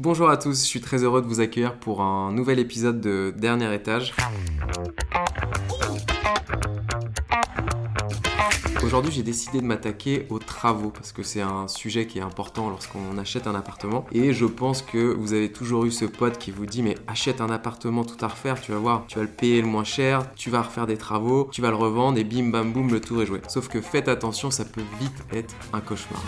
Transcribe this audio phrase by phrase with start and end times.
[0.00, 3.34] Bonjour à tous, je suis très heureux de vous accueillir pour un nouvel épisode de
[3.36, 4.14] Dernier étage.
[8.84, 12.70] Aujourd'hui, j'ai décidé de m'attaquer aux travaux parce que c'est un sujet qui est important
[12.70, 14.06] lorsqu'on achète un appartement.
[14.12, 17.40] Et je pense que vous avez toujours eu ce pote qui vous dit mais achète
[17.40, 20.32] un appartement tout à refaire, tu vas voir, tu vas le payer le moins cher,
[20.36, 23.20] tu vas refaire des travaux, tu vas le revendre et bim bam boum, le tour
[23.20, 23.40] est joué.
[23.48, 26.22] Sauf que faites attention, ça peut vite être un cauchemar.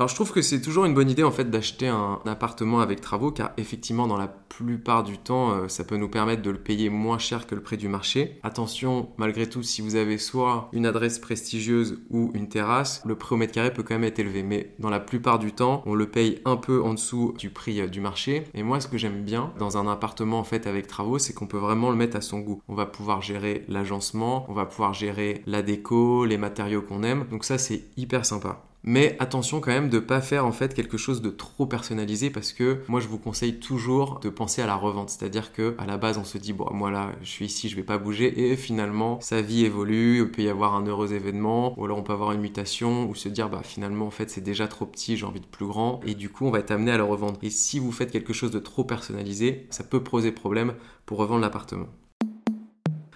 [0.00, 3.02] Alors je trouve que c'est toujours une bonne idée en fait d'acheter un appartement avec
[3.02, 6.56] travaux car effectivement dans la plupart du temps euh, ça peut nous permettre de le
[6.56, 8.38] payer moins cher que le prix du marché.
[8.42, 13.34] Attention malgré tout si vous avez soit une adresse prestigieuse ou une terrasse, le prix
[13.34, 15.94] au mètre carré peut quand même être élevé mais dans la plupart du temps on
[15.94, 18.96] le paye un peu en dessous du prix euh, du marché et moi ce que
[18.96, 22.16] j'aime bien dans un appartement en fait avec travaux c'est qu'on peut vraiment le mettre
[22.16, 22.62] à son goût.
[22.68, 27.26] On va pouvoir gérer l'agencement, on va pouvoir gérer la déco, les matériaux qu'on aime
[27.30, 28.64] donc ça c'est hyper sympa.
[28.82, 32.54] Mais attention quand même de pas faire en fait quelque chose de trop personnalisé parce
[32.54, 35.10] que moi je vous conseille toujours de penser à la revente.
[35.10, 37.76] C'est-à-dire que à la base on se dit bon moi là je suis ici je
[37.76, 41.78] vais pas bouger et finalement sa vie évolue, il peut y avoir un heureux événement
[41.78, 44.40] ou alors on peut avoir une mutation ou se dire bah finalement en fait c'est
[44.40, 46.92] déjà trop petit j'ai envie de plus grand et du coup on va être amené
[46.92, 47.38] à le revendre.
[47.42, 51.42] Et si vous faites quelque chose de trop personnalisé ça peut poser problème pour revendre
[51.42, 51.88] l'appartement.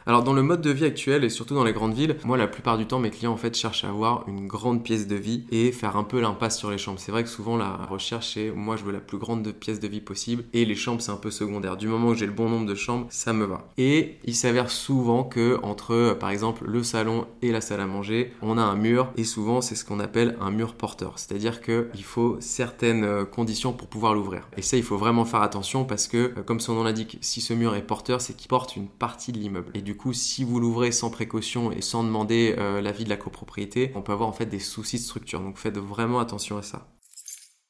[0.06, 2.46] Alors dans le mode de vie actuel et surtout dans les grandes villes, moi la
[2.46, 5.44] plupart du temps mes clients en fait cherchent à avoir une grande pièce de vie
[5.50, 7.00] et faire un peu l'impasse sur les chambres.
[7.00, 9.88] C'est vrai que souvent la recherche c'est moi je veux la plus grande pièce de
[9.88, 11.78] vie possible et les chambres c'est un peu secondaire.
[11.78, 13.66] Du moment où j'ai le bon nombre de chambres, ça me va.
[13.78, 18.34] Et il s'avère souvent que entre par exemple le salon et la salle à manger,
[18.42, 21.18] on a un mur et souvent c'est ce qu'on appelle un mur porteur.
[21.18, 24.46] C'est-à-dire qu'il faut certaines euh, conditions pour pouvoir l'ouvrir.
[24.58, 27.40] Et ça il faut vraiment faire attention parce que euh, comme son nom l'indique, si
[27.40, 29.70] ce mur est porteur, c'est qu'il porte une partie de l'immeuble.
[29.94, 33.92] Du coup, si vous l'ouvrez sans précaution et sans demander euh, l'avis de la copropriété,
[33.94, 35.38] on peut avoir en fait des soucis de structure.
[35.38, 36.88] Donc faites vraiment attention à ça.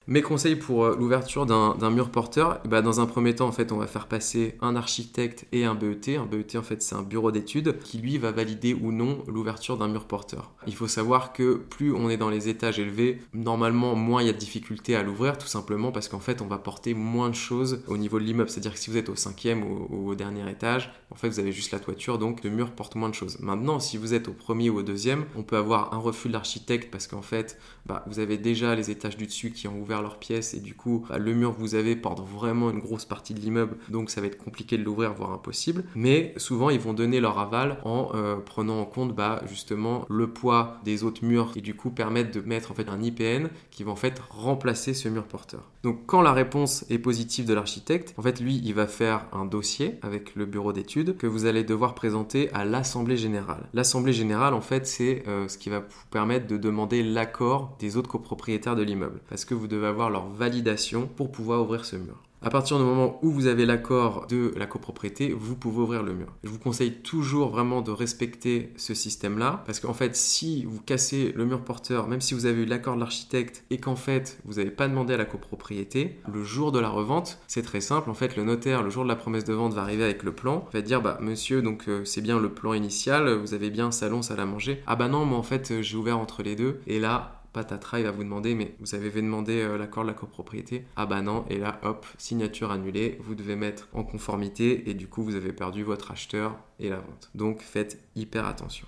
[0.07, 3.73] Mes conseils pour euh, l'ouverture d'un mur porteur, bah dans un premier temps, en fait,
[3.73, 6.19] on va faire passer un architecte et un BET.
[6.19, 9.79] Un BET, en fait, c'est un bureau d'études qui, lui, va valider ou non l'ouverture
[9.79, 10.53] d'un mur porteur.
[10.67, 14.29] Il faut savoir que plus on est dans les étages élevés, normalement, moins il y
[14.29, 17.35] a de difficultés à l'ouvrir, tout simplement parce qu'en fait, on va porter moins de
[17.35, 18.51] choses au niveau de l'immeuble.
[18.51, 21.53] C'est-à-dire que si vous êtes au cinquième ou au dernier étage, en fait, vous avez
[21.53, 23.39] juste la toiture, donc le mur porte moins de choses.
[23.41, 26.35] Maintenant, si vous êtes au premier ou au deuxième, on peut avoir un refus de
[26.35, 29.94] l'architecte parce qu'en fait, bah, vous avez déjà les étages du dessus qui ont ouvert
[30.03, 33.05] leur pièce et du coup bah, le mur que vous avez porte vraiment une grosse
[33.05, 35.85] partie de l'immeuble donc ça va être compliqué de l'ouvrir voire impossible.
[35.95, 40.29] Mais souvent ils vont donner leur aval en euh, prenant en compte bah, justement le
[40.29, 43.85] poids des autres murs et du coup permettre de mettre en fait un IPN qui
[43.85, 45.71] va en fait remplacer ce mur porteur.
[45.83, 49.45] Donc quand la réponse est positive de l'architecte en fait lui il va faire un
[49.45, 53.69] dossier avec le bureau d'études que vous allez devoir présenter à l'assemblée générale.
[53.75, 57.97] L'assemblée générale en fait c'est euh, ce qui va vous permettre de demander l'accord des
[57.97, 59.21] autres copropriétaires de l'immeuble.
[59.29, 62.25] Parce que vous devez avoir leur validation pour pouvoir ouvrir ce mur.
[62.45, 66.13] À partir du moment où vous avez l'accord de la copropriété, vous pouvez ouvrir le
[66.13, 66.27] mur.
[66.45, 71.33] Je vous conseille toujours vraiment de respecter ce système-là, parce qu'en fait, si vous cassez
[71.35, 74.57] le mur porteur, même si vous avez eu l'accord de l'architecte et qu'en fait, vous
[74.57, 78.11] n'avez pas demandé à la copropriété, le jour de la revente, c'est très simple.
[78.11, 80.33] En fait, le notaire, le jour de la promesse de vente, va arriver avec le
[80.33, 83.91] plan, va dire, bah monsieur, donc euh, c'est bien le plan initial, vous avez bien
[83.91, 84.83] salon, salle à manger.
[84.87, 88.05] Ah bah non, moi en fait, j'ai ouvert entre les deux, et là, patatras, il
[88.05, 91.47] va vous demander, mais vous avez demandé euh, l'accord de la copropriété Ah bah non,
[91.49, 95.53] et là, hop, signature annulée, vous devez mettre en conformité, et du coup, vous avez
[95.53, 97.31] perdu votre acheteur et la vente.
[97.35, 98.87] Donc, faites hyper attention.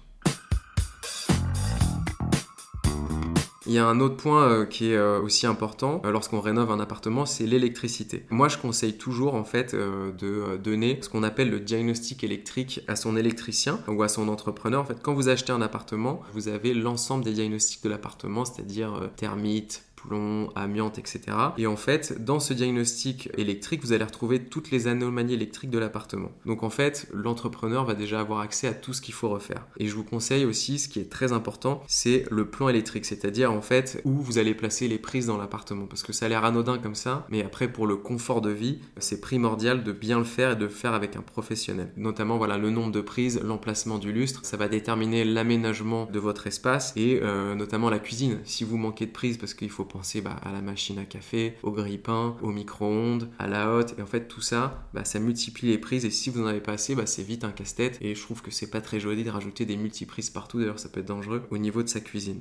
[3.68, 6.70] Il y a un autre point euh, qui est euh, aussi important euh, lorsqu'on rénove
[6.70, 8.24] un appartement, c'est l'électricité.
[8.30, 12.94] Moi, je conseille toujours en fait de donner ce qu'on appelle le diagnostic électrique à
[12.94, 14.80] son électricien ou à son entrepreneur.
[14.80, 19.10] En fait, quand vous achetez un appartement, vous avez l'ensemble des diagnostics de l'appartement, c'est-à-dire
[19.16, 21.20] thermite, plomb, amiante, etc.
[21.58, 25.78] Et en fait, dans ce diagnostic électrique, vous allez retrouver toutes les anomalies électriques de
[25.78, 26.30] l'appartement.
[26.44, 29.66] Donc en fait, l'entrepreneur va déjà avoir accès à tout ce qu'il faut refaire.
[29.78, 33.52] Et je vous conseille aussi, ce qui est très important, c'est le plan électrique, c'est-à-dire
[33.52, 35.86] en fait où vous allez placer les prises dans l'appartement.
[35.86, 38.78] Parce que ça a l'air anodin comme ça, mais après pour le confort de vie,
[38.98, 41.92] c'est primordial de bien le faire et de le faire avec un professionnel.
[41.96, 46.46] Notamment voilà le nombre de prises, l'emplacement du lustre, ça va déterminer l'aménagement de votre
[46.46, 48.38] espace et euh, notamment la cuisine.
[48.44, 51.54] Si vous manquez de prises parce qu'il faut penser bah, à la machine à café,
[51.62, 53.94] au grille-pain, au micro-ondes, à la hotte.
[53.98, 56.04] Et en fait, tout ça, bah, ça multiplie les prises.
[56.04, 57.98] Et si vous n'en avez pas assez, bah, c'est vite un casse-tête.
[58.00, 60.58] Et je trouve que c'est pas très joli de rajouter des multiprises partout.
[60.58, 62.40] D'ailleurs, ça peut être dangereux au niveau de sa cuisine.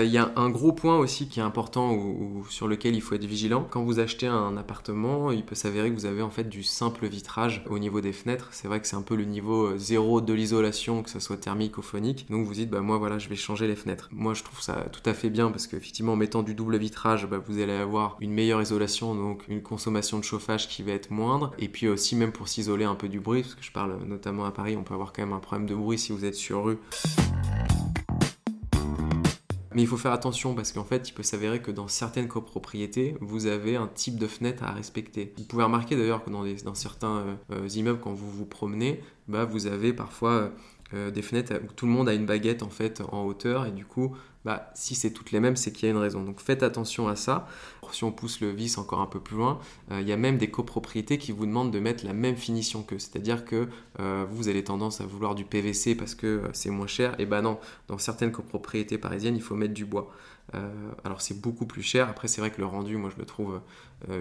[0.00, 3.16] Il y a un gros point aussi qui est important ou, sur lequel il faut
[3.16, 3.66] être vigilant.
[3.68, 7.08] Quand vous achetez un appartement, il peut s'avérer que vous avez en fait du simple
[7.08, 8.48] vitrage au niveau des fenêtres.
[8.52, 11.36] C'est vrai que c'est un peu le niveau euh, zéro de l'isolation, que ce soit
[11.36, 12.26] thermique ou phonique.
[12.30, 14.08] Donc vous dites, bah moi voilà, je vais changer les fenêtres.
[14.12, 17.26] Moi je trouve ça tout à fait bien parce qu'effectivement en mettant du double vitrage,
[17.26, 21.10] bah, vous allez avoir une meilleure isolation, donc une consommation de chauffage qui va être
[21.10, 21.52] moindre.
[21.58, 24.44] Et puis aussi même pour s'isoler un peu du bruit, parce que je parle notamment
[24.44, 26.64] à Paris, on peut avoir quand même un problème de bruit si vous êtes sur
[26.64, 26.78] rue.
[29.78, 33.14] Mais il faut faire attention parce qu'en fait, il peut s'avérer que dans certaines copropriétés,
[33.20, 35.32] vous avez un type de fenêtre à respecter.
[35.38, 39.44] Vous pouvez remarquer d'ailleurs que dans, certains euh, euh, immeubles, quand vous vous promenez, bah,
[39.44, 40.50] vous avez parfois
[40.94, 43.72] euh, des fenêtres où tout le monde a une baguette en fait en hauteur et
[43.72, 44.16] du coup
[44.48, 46.22] bah, si c'est toutes les mêmes, c'est qu'il y a une raison.
[46.22, 47.46] Donc faites attention à ça.
[47.92, 49.58] Si on pousse le vis encore un peu plus loin,
[49.90, 52.82] euh, il y a même des copropriétés qui vous demandent de mettre la même finition
[52.82, 52.98] qu'eux.
[52.98, 53.68] C'est-à-dire que
[54.00, 57.14] euh, vous avez tendance à vouloir du PVC parce que euh, c'est moins cher.
[57.18, 57.58] Et ben non,
[57.88, 60.10] dans certaines copropriétés parisiennes, il faut mettre du bois.
[61.04, 62.08] alors c'est beaucoup plus cher.
[62.08, 63.60] Après, c'est vrai que le rendu, moi je le trouve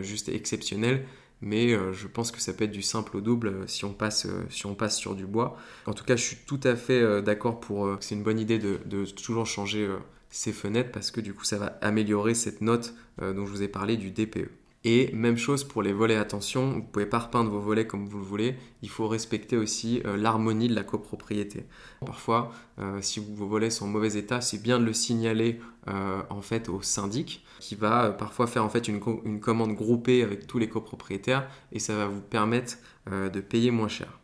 [0.01, 1.05] juste exceptionnel
[1.41, 4.65] mais je pense que ça peut être du simple au double si on passe, si
[4.65, 5.57] on passe sur du bois.
[5.85, 8.57] En tout cas, je suis tout à fait d'accord pour que c'est une bonne idée
[8.59, 9.87] de, toujours changer
[10.29, 13.63] ces fenêtres parce que du coup ça va améliorer cette note euh, dont je vous
[13.63, 14.49] ai parlé du DPE.
[14.83, 18.19] Et même chose pour les volets, attention, vous pouvez pas repeindre vos volets comme vous
[18.19, 21.65] le voulez, il faut respecter aussi euh, l'harmonie de la copropriété.
[22.05, 25.59] Parfois, euh, si vos volets sont en mauvais état, c'est bien de le signaler
[26.29, 28.99] en fait au syndic qui va parfois faire en fait une,
[29.39, 32.75] commande groupée avec tous les copropriétaires et ça va vous permettre
[33.09, 34.19] de payer moins cher.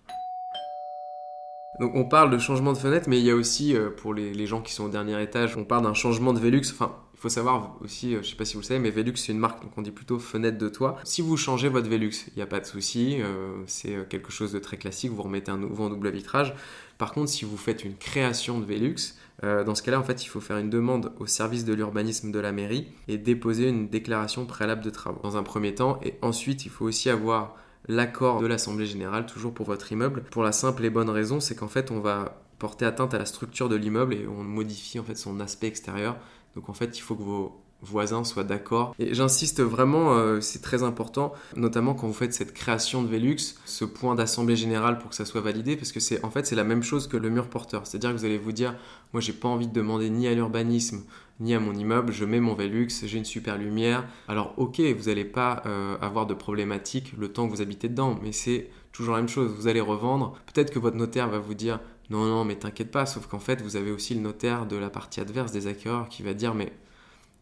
[1.80, 4.46] Donc on parle de changement de fenêtre, mais il y a aussi, euh, pour les,
[4.46, 6.62] gens qui sont au dernier étage, on parle d'un changement de Velux.
[6.72, 9.16] Enfin, faut savoir aussi, je euh, je sais pas si vous le savez, mais Velux
[9.16, 11.00] c'est une marque, donc on dit plutôt fenêtre de toit.
[11.06, 14.52] Si vous changez votre Velux, il n'y a pas de souci, euh, c'est quelque chose
[14.52, 16.54] de très classique, vous remettez un nouveau en double vitrage.
[16.98, 20.28] Par contre, si vous faites une création de Velux, dans ce cas-là, en fait, il
[20.28, 24.46] faut faire une demande au service de l'urbanisme de la mairie et déposer une déclaration
[24.46, 26.00] préalable de travaux dans un premier temps.
[26.02, 27.56] Et ensuite, il faut aussi avoir
[27.90, 31.56] l'accord de l'Assemblée générale, toujours pour votre immeuble, pour la simple et bonne raison, c'est
[31.56, 35.04] qu'en fait, on va porter atteinte à la structure de l'immeuble et on modifie en
[35.04, 36.16] fait son aspect extérieur.
[36.56, 38.96] Donc en fait, il faut que vos voisins soient d'accord.
[38.98, 43.56] Et j'insiste vraiment, euh, c'est très important, notamment quand vous faites cette création de Velux,
[43.66, 46.56] ce point d'assemblée générale pour que ça soit validé, parce que c'est en fait c'est
[46.56, 47.86] la même chose que le mur porteur.
[47.86, 48.76] C'est-à-dire que vous allez vous dire,
[49.12, 51.04] moi j'ai pas envie de demander ni à l'urbanisme
[51.40, 54.06] ni à mon immeuble, je mets mon Velux, j'ai une super lumière.
[54.28, 58.18] Alors ok, vous n'allez pas euh, avoir de problématique le temps que vous habitez dedans,
[58.22, 59.52] mais c'est toujours la même chose.
[59.52, 61.80] Vous allez revendre, peut-être que votre notaire va vous dire
[62.10, 64.90] non, non, mais t'inquiète pas, sauf qu'en fait, vous avez aussi le notaire de la
[64.90, 66.74] partie adverse des acquéreurs qui va dire mais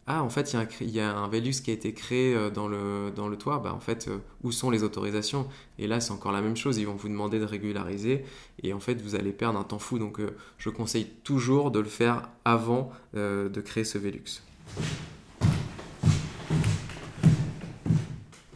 [0.08, 3.36] ah, en fait, il y, a un Velux qui a été créé euh, dans le,
[3.36, 3.60] toit.
[3.60, 5.46] Bah, en fait, euh, où sont les autorisations?
[5.78, 6.78] Et là, c'est encore la même chose.
[6.78, 8.24] Ils vont vous demander de régulariser.
[8.64, 10.00] Et en fait, vous allez perdre un temps fou.
[10.00, 14.42] Donc, euh, je conseille toujours de le faire avant de créer ce Velux.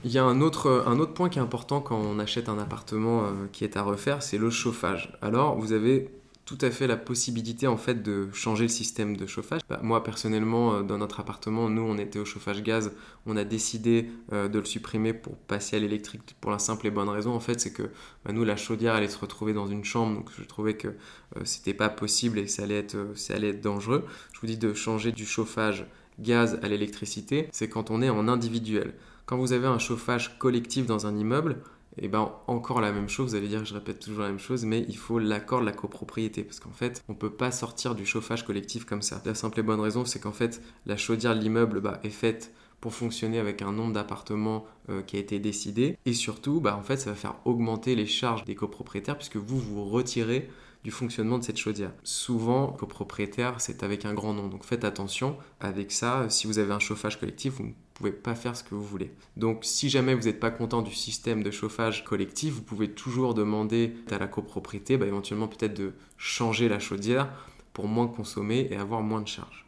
[0.07, 2.61] Il y a un autre, un autre point qui est important quand on achète un
[2.61, 5.19] appartement qui est à refaire, c'est le chauffage.
[5.21, 6.09] Alors, vous avez
[6.47, 9.61] tout à fait la possibilité en fait de changer le système de chauffage.
[9.69, 12.93] Bah, moi personnellement, euh, dans notre appartement, nous on était au chauffage gaz,
[13.27, 16.91] on a décidé euh, de le supprimer pour passer à l'électrique pour la simple et
[16.93, 17.91] bonne raison en fait, c'est que
[18.25, 21.41] bah, nous la chaudière allait se retrouver dans une chambre, donc je trouvais que euh,
[21.43, 24.05] c'était pas possible et ça allait être, ça allait être dangereux.
[24.33, 25.85] Je vous dis de changer du chauffage
[26.21, 28.95] gaz à l'électricité, c'est quand on est en individuel.
[29.27, 31.61] Quand vous avez un chauffage collectif dans un immeuble,
[31.99, 34.29] et eh ben encore la même chose, vous allez dire que je répète toujours la
[34.29, 37.51] même chose, mais il faut l'accord de la copropriété, parce qu'en fait, on peut pas
[37.51, 39.21] sortir du chauffage collectif comme ça.
[39.25, 42.55] La simple et bonne raison, c'est qu'en fait, la chaudière de l'immeuble bah, est faite
[42.81, 46.83] pour fonctionner avec un nombre d'appartements euh, qui a été décidé, et surtout, bah, en
[46.83, 50.49] fait, ça va faire augmenter les charges des copropriétaires, puisque vous vous retirez
[50.85, 51.91] du fonctionnement de cette chaudière.
[52.05, 54.47] Souvent, copropriétaire, c'est avec un grand nom.
[54.47, 56.31] Donc faites attention avec ça.
[56.31, 59.11] Si vous avez un chauffage collectif, vous pouvez pas faire ce que vous voulez.
[59.37, 63.33] Donc si jamais vous n'êtes pas content du système de chauffage collectif, vous pouvez toujours
[63.33, 67.29] demander à la copropriété, bah, éventuellement peut-être de changer la chaudière
[67.73, 69.67] pour moins consommer et avoir moins de charges.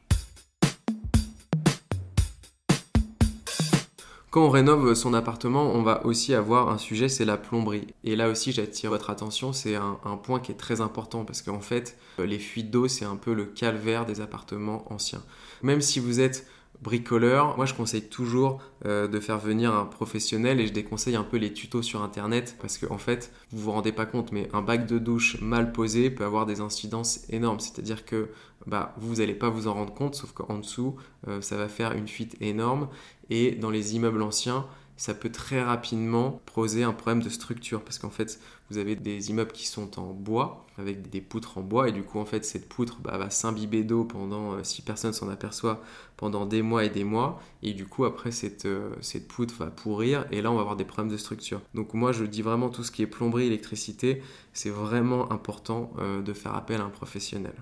[4.31, 7.87] Quand on rénove son appartement, on va aussi avoir un sujet, c'est la plomberie.
[8.05, 11.61] Et là aussi, j'attire votre attention, c'est un, point qui est très important parce qu'en
[11.61, 15.23] fait, les fuites d'eau, c'est un peu le calvaire des appartements anciens.
[15.63, 16.47] Même si vous êtes
[16.83, 21.25] bricoleur, moi je conseille toujours euh, de faire venir un professionnel et je déconseille un
[21.25, 24.49] peu les tutos sur internet parce qu'en en fait vous vous rendez pas compte mais
[24.53, 27.61] un bac de douche mal posé peut avoir des incidences énormes.
[27.61, 28.29] C'est à dire que
[28.67, 31.93] bah, vous n'allez pas vous en rendre compte sauf qu'en dessous euh, ça va faire
[31.93, 32.89] une fuite énorme
[33.31, 34.67] et dans les immeubles anciens
[34.99, 39.31] ça peut très rapidement poser un problème de structure parce qu'en fait, vous avez des
[39.31, 42.45] immeubles qui sont en bois avec des poutres en bois et du coup, en fait,
[42.45, 45.83] cette poutre bah, va s'imbiber d'eau pendant, euh, si personne s'en aperçoit,
[46.17, 49.67] pendant des mois et des mois et du coup, après, cette, euh, cette poutre va
[49.67, 51.61] pourrir et là, on va avoir des problèmes de structure.
[51.75, 54.23] Donc moi, je dis vraiment tout ce qui est plomberie, électricité,
[54.53, 57.55] c'est vraiment important euh, de faire appel à un professionnel.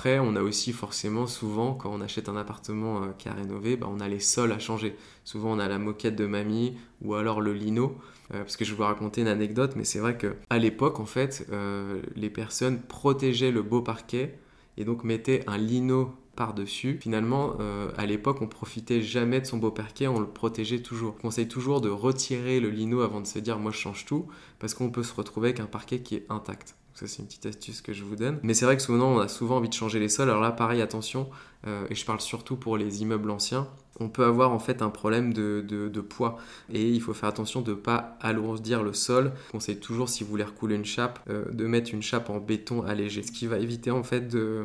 [0.00, 3.76] Après, on a aussi forcément souvent, quand on achète un appartement euh, qui a rénové,
[3.76, 4.96] bah, on a les sols à changer.
[5.24, 7.98] Souvent, on a la moquette de mamie ou alors le lino.
[8.32, 11.04] Euh, parce que je vais vous raconter une anecdote, mais c'est vrai qu'à l'époque, en
[11.04, 14.38] fait, euh, les personnes protégeaient le beau parquet
[14.78, 16.96] et donc mettaient un lino par-dessus.
[16.98, 17.58] Finalement,
[17.98, 21.14] à l'époque, on profitait jamais de son beau parquet, on le protégeait toujours.
[21.18, 24.28] On conseille toujours de retirer le lino avant de se dire moi je change tout,
[24.60, 26.76] parce qu'on peut se retrouver avec un parquet qui est intact.
[27.06, 28.38] C'est une petite astuce que je vous donne.
[28.42, 30.28] Mais c'est vrai que souvent, on a souvent envie de changer les sols.
[30.28, 31.28] Alors là, pareil, attention,
[31.66, 33.68] euh, et je parle surtout pour les immeubles anciens,
[34.00, 36.38] on peut avoir en fait un problème de, poids.
[36.72, 39.32] Et il faut faire attention de ne pas alourdir le sol.
[39.48, 42.38] Je conseille toujours, si vous voulez recouler une chape, euh, de mettre une chape en
[42.38, 43.22] béton allégé.
[43.22, 44.64] Ce qui va éviter en fait de,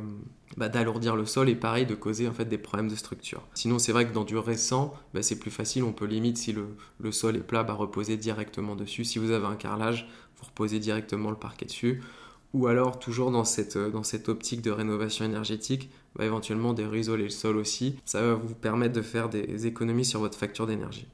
[0.55, 3.41] bah, d'alourdir le sol et pareil de causer en fait des problèmes de structure.
[3.53, 6.53] Sinon c'est vrai que dans du récent, bah, c'est plus facile, on peut limite si
[6.53, 6.67] le,
[6.99, 9.03] le sol est plat, bah, reposer directement dessus.
[9.03, 12.01] Si vous avez un carrelage, vous reposez directement le parquet dessus
[12.55, 16.83] ou alors toujours dans cette, euh, dans cette optique de rénovation énergétique, bah, éventuellement de
[16.83, 17.97] réisoler le sol aussi.
[18.05, 21.05] Ça va vous permettre de faire des économies sur votre facture d'énergie.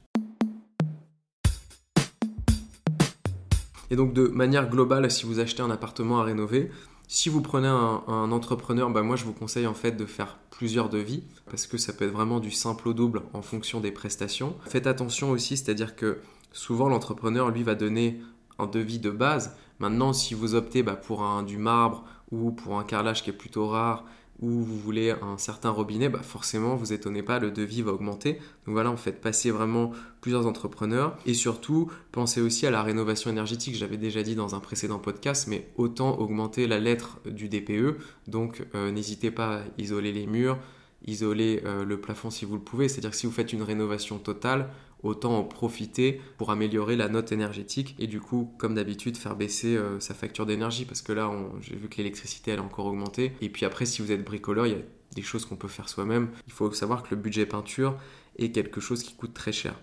[3.90, 6.70] Et donc de manière globale, si vous achetez un appartement à rénover,
[7.08, 10.88] si vous prenez un, entrepreneur, bah moi je vous conseille en fait de faire plusieurs
[10.88, 14.56] devis parce que ça peut être vraiment du simple au double en fonction des prestations.
[14.64, 16.20] Faites attention aussi, c'est-à-dire que
[16.52, 18.22] souvent l'entrepreneur lui va donner
[18.58, 19.56] un devis de base.
[19.78, 23.34] Maintenant, si vous optez bah, pour un, du marbre ou pour un carrelage qui est
[23.34, 24.04] plutôt rare
[24.42, 28.34] ou vous voulez un certain robinet, bah forcément, vous étonnez pas, le devis va augmenter.
[28.66, 31.16] Donc voilà, en fait passer vraiment plusieurs entrepreneurs.
[31.26, 33.76] Et surtout, pensez aussi à la rénovation énergétique.
[33.76, 37.98] J'avais déjà dit dans un précédent podcast, mais autant augmenter la lettre du DPE.
[38.26, 40.58] Donc euh, n'hésitez pas à isoler les murs,
[41.06, 42.88] isoler euh, le plafond si vous le pouvez.
[42.88, 44.70] C'est-à-dire que si vous faites une rénovation totale,
[45.02, 49.76] autant en profiter pour améliorer la note énergétique et du coup, comme d'habitude, faire baisser
[49.76, 51.30] euh, sa facture d'énergie parce que là,
[51.60, 53.32] j'ai vu que l'électricité elle a encore augmenté.
[53.40, 54.82] Et puis après, si vous êtes bricoleur, il y a
[55.14, 56.30] des choses qu'on peut faire soi-même.
[56.46, 57.96] Il faut savoir que le budget peinture
[58.38, 59.74] est quelque chose qui coûte très cher.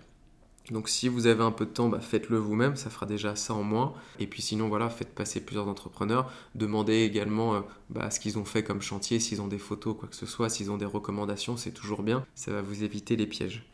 [0.72, 3.54] Donc si vous avez un peu de temps, bah, faites-le vous-même, ça fera déjà ça
[3.54, 3.94] en moins.
[4.20, 6.32] Et puis sinon, voilà, faites passer plusieurs entrepreneurs.
[6.56, 10.08] Demandez également euh, bah, ce qu'ils ont fait comme chantier, s'ils ont des photos, quoi
[10.08, 12.26] que ce soit, s'ils ont des recommandations, c'est toujours bien.
[12.36, 13.69] Ça va vous éviter les pièges.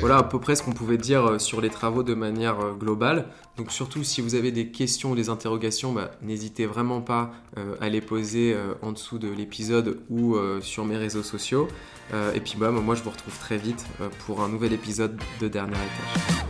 [0.00, 2.72] Voilà à peu près ce qu'on pouvait dire euh, sur les travaux de manière euh,
[2.72, 3.26] globale.
[3.58, 7.76] Donc surtout si vous avez des questions ou des interrogations, bah, n'hésitez vraiment pas euh,
[7.82, 11.68] à les poser en dessous de l'épisode ou sur mes réseaux sociaux.
[12.34, 13.84] et puis bah, moi je vous retrouve très vite
[14.24, 16.49] pour un nouvel épisode de Dernier Étage.